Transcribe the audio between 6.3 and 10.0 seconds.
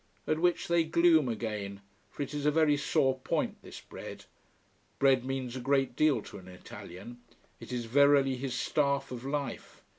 an Italian: it is verily his staff of life.